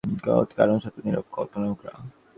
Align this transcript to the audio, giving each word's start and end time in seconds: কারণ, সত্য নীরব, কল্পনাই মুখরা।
কারণ, 0.57 0.75
সত্য 0.79 0.97
নীরব, 1.05 1.25
কল্পনাই 1.31 1.69
মুখরা। 1.69 1.93